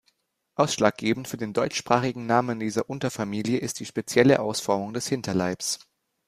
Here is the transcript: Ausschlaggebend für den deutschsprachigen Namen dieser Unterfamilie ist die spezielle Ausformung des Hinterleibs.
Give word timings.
Ausschlaggebend 0.55 1.27
für 1.27 1.37
den 1.37 1.53
deutschsprachigen 1.53 2.25
Namen 2.25 2.59
dieser 2.59 2.89
Unterfamilie 2.89 3.59
ist 3.59 3.79
die 3.79 3.85
spezielle 3.85 4.39
Ausformung 4.39 4.95
des 4.95 5.05
Hinterleibs. 5.07 5.77